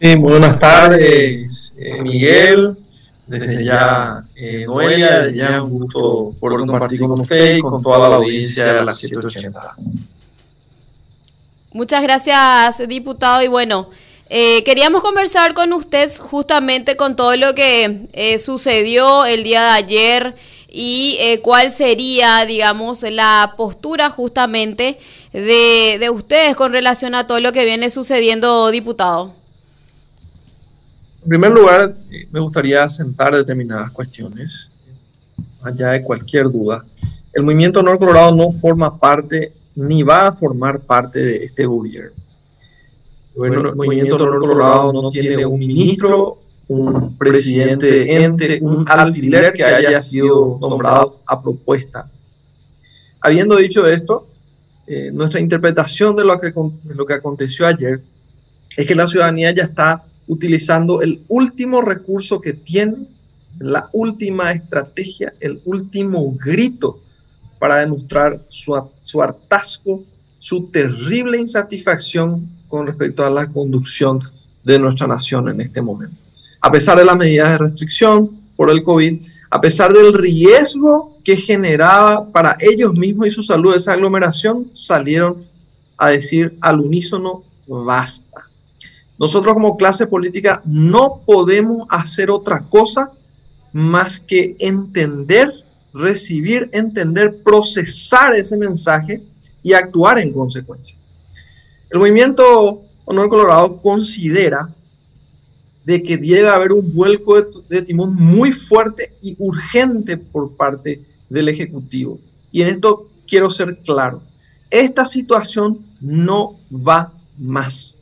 [0.00, 2.76] Sí, muy buenas tardes, eh, Miguel.
[3.26, 8.08] Desde ya, eh, Noelia, desde ya un gusto por compartir con usted y con toda
[8.08, 9.74] la audiencia de la 780.
[11.72, 13.42] Muchas gracias, diputado.
[13.42, 13.90] Y bueno,
[14.30, 19.70] eh, queríamos conversar con usted justamente con todo lo que eh, sucedió el día de
[19.70, 20.34] ayer
[20.68, 24.98] y eh, cuál sería, digamos, la postura justamente
[25.32, 29.37] de, de ustedes con relación a todo lo que viene sucediendo, diputado.
[31.28, 31.94] En primer lugar,
[32.32, 34.70] me gustaría asentar determinadas cuestiones,
[35.62, 36.82] allá de cualquier duda.
[37.34, 42.16] El movimiento Honor Colorado no forma parte ni va a formar parte de este gobierno
[43.38, 49.52] bueno, el Movimiento Honor Colorado no tiene un ministro, un presidente de ente, un alfiler
[49.52, 52.10] que haya sido nombrado a propuesta.
[53.20, 54.26] Habiendo dicho esto,
[54.86, 58.00] eh, nuestra interpretación de lo, que, de lo que aconteció ayer
[58.76, 63.08] es que la ciudadanía ya está utilizando el último recurso que tiene,
[63.58, 67.00] la última estrategia, el último grito
[67.58, 70.04] para demostrar su, su hartazgo,
[70.38, 74.20] su terrible insatisfacción con respecto a la conducción
[74.62, 76.16] de nuestra nación en este momento.
[76.60, 81.36] A pesar de las medidas de restricción por el COVID, a pesar del riesgo que
[81.36, 85.44] generaba para ellos mismos y su salud esa aglomeración, salieron
[85.96, 88.48] a decir al unísono, basta.
[89.18, 93.10] Nosotros como clase política no podemos hacer otra cosa
[93.72, 95.52] más que entender,
[95.92, 99.22] recibir, entender, procesar ese mensaje
[99.62, 100.96] y actuar en consecuencia.
[101.90, 104.68] El movimiento Honor Colorado considera
[105.84, 111.48] de que debe haber un vuelco de, timón muy fuerte y urgente por parte del
[111.48, 112.18] Ejecutivo.
[112.52, 114.22] Y en esto quiero ser claro.
[114.70, 117.97] Esta situación no va más.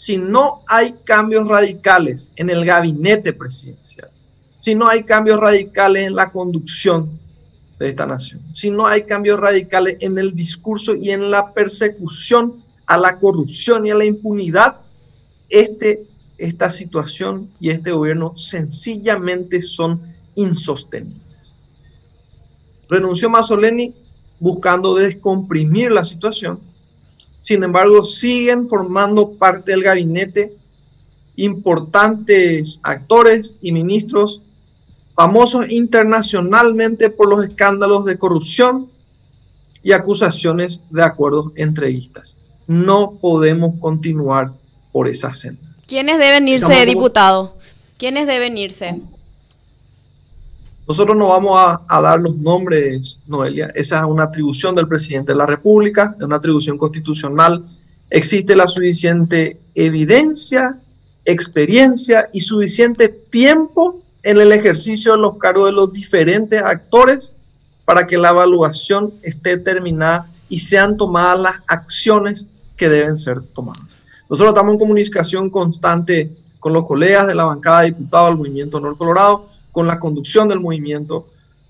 [0.00, 4.08] Si no hay cambios radicales en el gabinete presidencial,
[4.58, 7.20] si no hay cambios radicales en la conducción
[7.78, 12.64] de esta nación, si no hay cambios radicales en el discurso y en la persecución
[12.86, 14.76] a la corrupción y a la impunidad,
[15.50, 16.06] este,
[16.38, 20.00] esta situación y este gobierno sencillamente son
[20.34, 21.54] insostenibles.
[22.88, 23.94] Renunció Mazzoleni
[24.38, 26.69] buscando descomprimir la situación.
[27.40, 30.56] Sin embargo, siguen formando parte del gabinete
[31.36, 34.42] importantes actores y ministros
[35.14, 38.90] famosos internacionalmente por los escándalos de corrupción
[39.82, 42.36] y acusaciones de acuerdos entreguistas
[42.70, 44.52] no podemos continuar
[44.92, 45.60] por esa senda.
[45.88, 47.56] ¿Quiénes deben irse, diputado?
[47.98, 49.00] ¿Quiénes deben irse?
[50.90, 51.56] Nosotros no vamos
[51.86, 53.70] a, dar los nombres, Noelia.
[53.76, 57.64] Esa es una atribución del presidente de la República, es una atribución constitucional.
[58.10, 60.80] Existe la suficiente evidencia,
[61.24, 67.34] experiencia y suficiente tiempo en el ejercicio de los cargos de los diferentes actores
[67.84, 73.84] para que la evaluación esté terminada y sean tomadas las acciones que deben ser tomadas.
[74.28, 78.78] Nosotros estamos en comunicación constante con los colegas de la bancada de diputados del Movimiento
[78.78, 81.26] Honor Colorado, con la conducción del movimiento,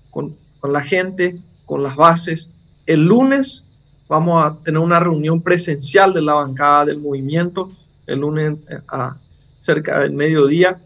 [0.09, 2.49] con, con la gente, con las bases.
[2.85, 3.63] El lunes
[4.07, 7.71] vamos a tener una reunión presencial de la bancada del movimiento,
[8.07, 9.17] el lunes eh, a
[9.57, 10.81] cerca del mediodía.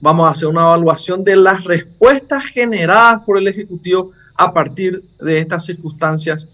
[0.00, 5.38] Vamos a hacer una evaluación de las respuestas generadas por el Ejecutivo a partir de
[5.38, 6.48] estas circunstancias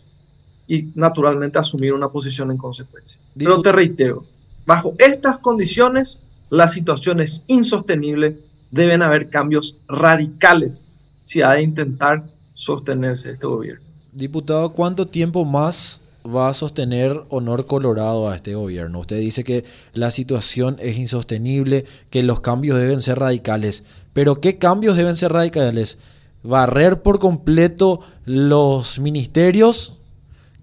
[0.68, 3.18] y naturalmente asumir una posición en consecuencia.
[3.36, 4.24] Pero te reitero,
[4.66, 6.20] bajo estas condiciones
[6.50, 8.38] la situación es insostenible,
[8.76, 10.84] deben haber cambios radicales
[11.24, 13.84] si ha de intentar sostenerse este gobierno.
[14.12, 19.00] Diputado, ¿cuánto tiempo más va a sostener Honor Colorado a este gobierno?
[19.00, 24.58] Usted dice que la situación es insostenible, que los cambios deben ser radicales, pero ¿qué
[24.58, 25.98] cambios deben ser radicales?
[26.42, 29.94] ¿Barrer por completo los ministerios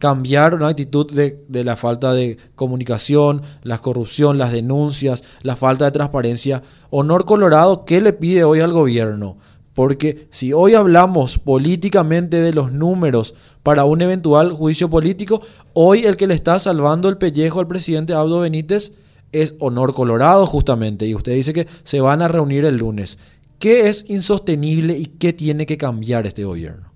[0.03, 5.91] cambiar una actitud de, la falta de comunicación, la corrupción, las denuncias, la falta de
[5.91, 6.61] transparencia.
[6.89, 9.37] Honor Colorado, ¿qué le pide hoy al gobierno?
[9.73, 13.33] Porque si hoy hablamos políticamente de los números
[13.63, 15.41] para un eventual juicio político,
[15.71, 18.91] hoy el que le está salvando el pellejo al presidente Abdo Benítez
[19.31, 21.07] es Honor Colorado justamente.
[21.07, 23.17] Y usted dice que se van a reunir el lunes.
[23.57, 26.92] ¿Qué es insostenible y qué tiene que cambiar este gobierno?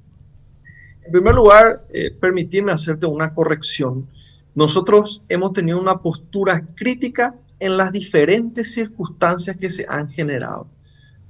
[1.08, 4.10] En primer lugar, eh, permitirme hacerte una corrección.
[4.54, 10.68] Nosotros hemos tenido una postura crítica en las diferentes circunstancias que se han generado.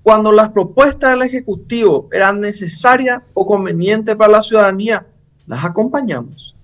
[0.01, 5.05] Cuando las propuestas del Ejecutivo eran necesarias o convenientes para la ciudadanía,
[5.45, 6.55] las acompañamos.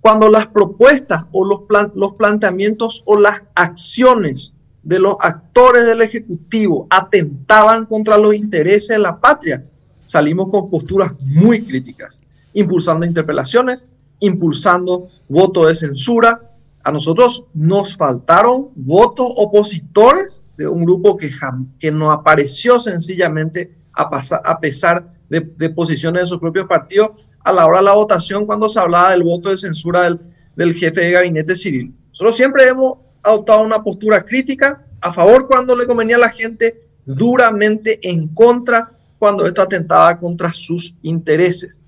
[0.00, 1.62] Cuando las propuestas o los,
[1.96, 8.98] los planteamientos o las acciones de los actores del Ejecutivo atentaban contra los intereses de
[9.00, 9.64] la patria,
[10.06, 13.88] salimos con posturas muy críticas, impulsando interpelaciones,
[14.20, 16.40] impulsando votos de censura.
[16.82, 21.30] A nosotros nos faltaron votos opositores de un grupo que,
[21.78, 27.66] que no apareció sencillamente a pesar de, de, posiciones de sus propios partidos a la
[27.66, 30.20] hora de la votación cuando se hablaba del voto de censura del,
[30.56, 31.94] del jefe de gabinete civil.
[32.10, 36.82] Nosotros siempre hemos adoptado una postura crítica, a favor cuando le convenía a la gente,
[37.04, 41.78] duramente en contra cuando esto atentaba contra sus intereses.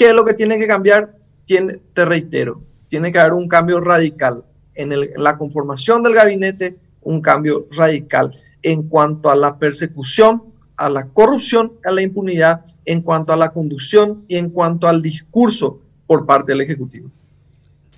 [0.00, 1.14] ¿Qué es lo que tiene que cambiar?
[1.44, 6.78] Tiene, te reitero, tiene que haber un cambio radical en, en la conformación del gabinete,
[7.02, 13.02] un cambio radical en cuanto a la persecución, a la corrupción, a la impunidad, en
[13.02, 17.10] cuanto a la conducción y en cuanto al discurso por parte del Ejecutivo.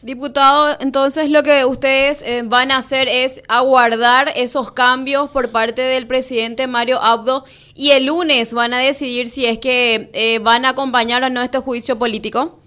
[0.02, 5.80] Diputado, entonces lo que ustedes eh, van a hacer es aguardar esos cambios por parte
[5.80, 10.64] del presidente Mario Abdo y el lunes van a decidir si es que eh, van
[10.64, 12.58] a acompañar o no este juicio político.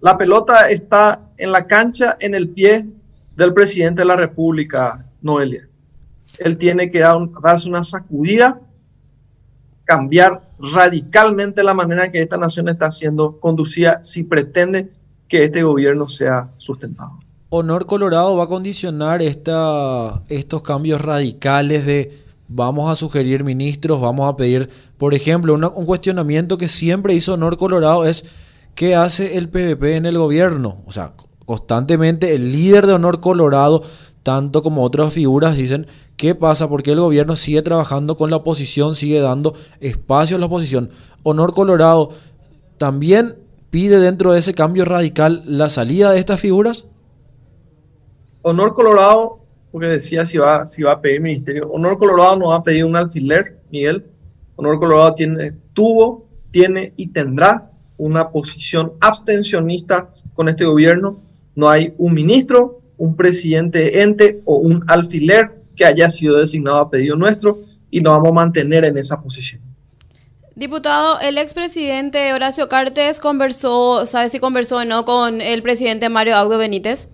[0.00, 2.84] La pelota está en la cancha, en el pie
[3.34, 5.66] del presidente de la República, Noelia.
[6.36, 8.60] Él tiene que dar, darse una sacudida,
[9.84, 14.90] cambiar radicalmente la manera en que esta nación está siendo conducida si pretende
[15.28, 17.18] que este gobierno sea sustentado.
[17.48, 24.36] Honor Colorado va a condicionar estos cambios radicales de vamos a sugerir ministros, vamos a
[24.36, 24.68] pedir,
[24.98, 28.24] por ejemplo, un cuestionamiento que siempre hizo Honor Colorado es
[28.74, 30.82] ¿qué hace el PDP en el gobierno?
[30.86, 31.12] O sea,
[31.44, 33.82] constantemente el líder de Honor Colorado,
[34.22, 35.86] tanto como otras figuras, dicen
[36.16, 36.68] ¿qué pasa?
[36.68, 40.90] Porque el gobierno sigue trabajando con la oposición, sigue dando espacio a la oposición.
[41.22, 42.10] Honor Colorado
[42.76, 43.36] también
[43.70, 46.86] pide dentro de ese cambio radical la salida de estas figuras?
[48.42, 49.40] Honor Colorado,
[49.72, 52.84] porque decía si va, si va a pedir ministerio, Honor Colorado no va a pedir
[52.84, 54.06] un alfiler, Miguel.
[54.56, 61.22] Honor Colorado tiene, tuvo, tiene y tendrá una posición abstencionista con este gobierno.
[61.54, 66.90] No hay un ministro, un presidente ente o un alfiler que haya sido designado a
[66.90, 67.60] pedido nuestro
[67.90, 69.60] y nos vamos a mantener en esa posición.
[70.56, 76.34] Diputado, el expresidente Horacio Cartes conversó, ¿sabe si conversó o no con el presidente Mario
[76.34, 77.10] Audo Benítez?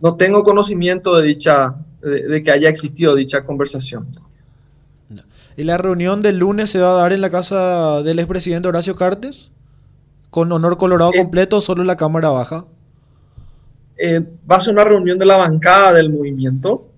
[0.00, 4.06] No tengo conocimiento de dicha, de, de que haya existido dicha conversación.
[5.58, 8.96] ¿Y la reunión del lunes se va a dar en la casa del expresidente Horacio
[8.96, 9.50] Cartes?
[10.30, 12.64] ¿Con honor colorado eh, completo o solo la Cámara Baja?
[13.98, 16.88] Eh, va a ser una reunión de la bancada del movimiento.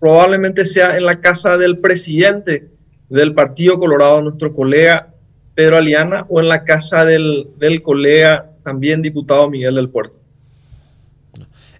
[0.00, 2.71] Probablemente sea en la casa del presidente
[3.12, 5.12] del Partido Colorado, nuestro colega
[5.54, 10.16] Pedro Aliana, o en la casa del, del colega también diputado Miguel del Puerto.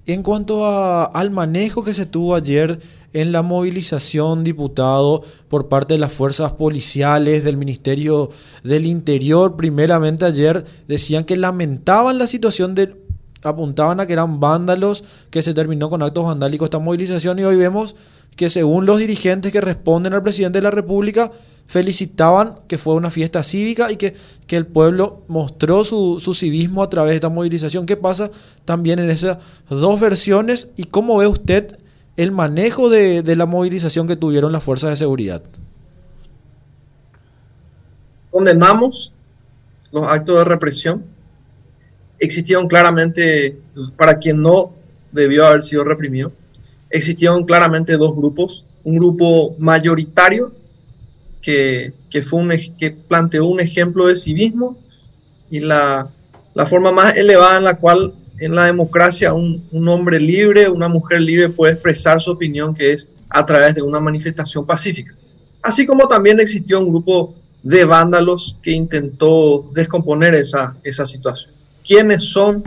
[0.05, 2.81] En cuanto a, al manejo que se tuvo ayer
[3.15, 8.31] en la movilización, diputado, por parte de las fuerzas policiales del Ministerio
[8.63, 12.95] del Interior, primeramente ayer decían que lamentaban la situación de
[13.43, 17.57] apuntaban a que eran vándalos, que se terminó con actos vandálicos esta movilización y hoy
[17.57, 17.97] vemos
[18.37, 21.31] que según los dirigentes que responden al presidente de la República,
[21.67, 24.15] felicitaban que fue una fiesta cívica y que,
[24.47, 27.87] que el pueblo mostró su, su, civismo a través de esta movilización.
[27.87, 28.31] ¿Qué pasa
[28.65, 29.39] también en esas
[29.71, 31.79] dos versiones y cómo ve usted
[32.17, 35.43] el manejo de, de la movilización que tuvieron las fuerzas de seguridad?
[38.31, 39.13] Condenamos
[39.93, 41.05] los actos de represión.
[42.19, 43.59] Existieron claramente,
[43.97, 44.73] para quien no
[45.11, 46.33] debió haber sido reprimido,
[46.93, 48.65] existieron claramente dos grupos.
[48.85, 50.53] Un grupo mayoritario
[51.41, 54.77] que, que, fue un, que planteó un ejemplo de civismo
[55.51, 56.09] y la,
[56.55, 60.89] la, forma más elevada en la cual en la democracia un, un, hombre libre, una
[60.89, 65.15] mujer libre puede expresar su opinión, que es a través de una manifestación pacífica.
[65.63, 71.53] Así como también existió un grupo de vándalos que intentó descomponer esa, esa situación.
[71.87, 72.65] ¿Quiénes son?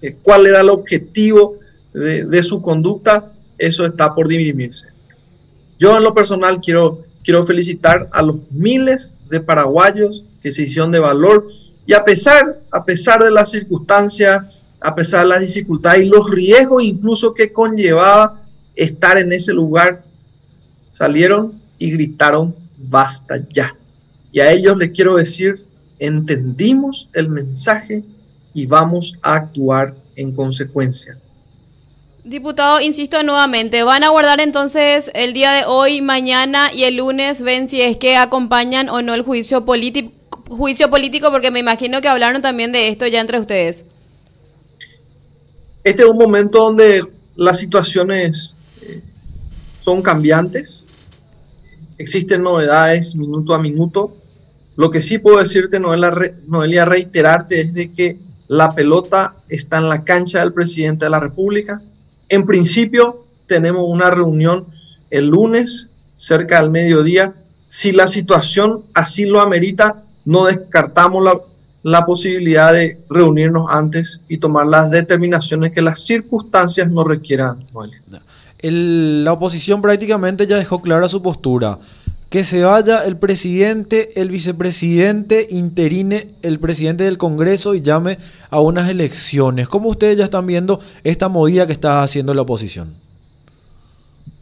[0.00, 1.56] Eh, ¿Cuál era el objetivo
[1.92, 3.32] de, de su conducta?
[3.62, 4.88] Eso está por dirimirse.
[5.78, 10.90] Yo en lo personal quiero, quiero felicitar a los miles de paraguayos que se hicieron
[10.90, 11.46] de valor
[11.86, 14.42] y a pesar, a pesar de las circunstancias,
[14.80, 18.42] a pesar de las dificultades y los riesgos incluso que conllevaba
[18.74, 20.02] estar en ese lugar,
[20.88, 23.76] salieron y gritaron, basta ya.
[24.32, 25.64] Y a ellos les quiero decir,
[26.00, 28.02] entendimos el mensaje
[28.54, 31.16] y vamos a actuar en consecuencia.
[32.24, 37.42] Diputado, insisto nuevamente, ¿van a guardar entonces el día de hoy, mañana y el lunes
[37.42, 39.64] ven si es que acompañan o no el juicio,
[40.46, 41.32] juicio político?
[41.32, 43.86] Porque me imagino que hablaron también de esto ya entre ustedes.
[45.82, 47.00] Este es un momento donde
[47.34, 49.02] las situaciones eh,
[49.80, 50.84] son cambiantes,
[51.98, 54.16] existen novedades minuto a minuto.
[54.76, 60.04] Lo que sí puedo decirte, Noelia, reiterarte es de que la pelota está en la
[60.04, 61.82] cancha del presidente de la República.
[62.32, 64.64] En principio, tenemos una reunión
[65.10, 67.34] el lunes, cerca del mediodía.
[67.68, 71.38] Si la situación así lo amerita, no descartamos la,
[71.82, 77.66] la posibilidad de reunirnos antes y tomar las determinaciones que las circunstancias nos requieran.
[78.62, 81.78] la oposición prácticamente ya dejó clara su postura.
[82.32, 88.18] Que se vaya el presidente, el vicepresidente, interine el presidente del Congreso y llame
[88.50, 89.68] a unas elecciones.
[89.68, 92.94] ¿Cómo ustedes ya están viendo esta movida que está haciendo la oposición?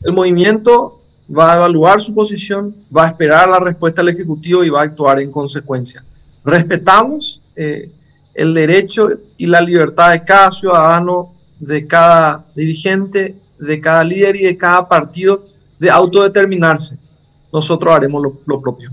[0.03, 1.03] El movimiento
[1.37, 4.85] va a evaluar su posición, va a esperar la respuesta del Ejecutivo y va a
[4.85, 6.03] actuar en consecuencia
[6.45, 7.91] respetamos eh,
[8.35, 14.45] el derecho y la libertad de cada ciudadano, de cada dirigente, de cada líder y
[14.45, 15.45] de cada partido
[15.79, 16.97] de autodeterminarse.
[17.53, 18.91] Nosotros haremos lo, propio.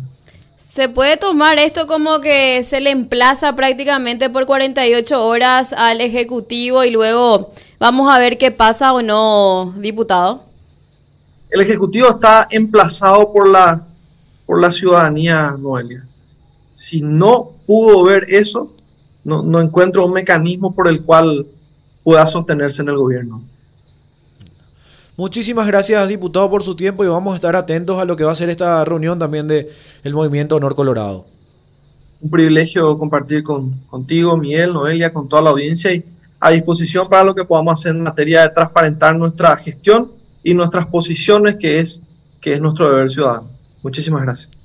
[0.57, 6.83] ¿Se puede tomar esto como que se le emplaza prácticamente por 48 horas al Ejecutivo
[6.83, 10.43] y luego vamos a ver qué pasa o no, diputado?
[11.49, 13.85] El Ejecutivo está emplazado por la,
[14.45, 16.07] por la ciudadanía, Noelia
[16.77, 18.71] si no pudo ver eso,
[19.23, 21.47] no, encuentro un mecanismo por el cual
[22.03, 23.41] pueda sostenerse en el gobierno.
[25.17, 28.33] Muchísimas gracias, diputado, por su tiempo y vamos a estar atentos a lo que va
[28.33, 29.67] a ser esta reunión también del
[30.03, 31.25] el Movimiento Honor Colorado.
[32.21, 36.05] Un privilegio compartir con, contigo, Miguel, Noelia, con toda la audiencia y
[36.39, 40.11] a disposición para lo que podamos hacer en materia de transparentar nuestra gestión
[40.43, 42.03] y nuestras posiciones, que es,
[42.39, 43.47] que es nuestro deber ciudadano.
[43.81, 44.56] Muchísimas gracias.